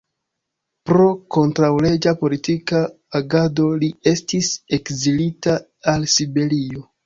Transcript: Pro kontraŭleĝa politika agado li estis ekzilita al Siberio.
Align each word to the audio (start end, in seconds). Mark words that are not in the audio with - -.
Pro 0.89 1.03
kontraŭleĝa 1.37 2.15
politika 2.23 2.81
agado 3.21 3.69
li 3.85 3.93
estis 4.15 4.53
ekzilita 4.81 5.57
al 5.95 6.13
Siberio. 6.19 6.87